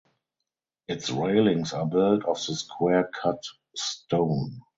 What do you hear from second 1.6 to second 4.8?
are built of the square cut stone.